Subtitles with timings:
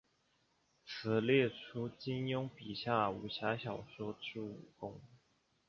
[0.83, 4.99] 此列出金庸笔下武侠小说之武功。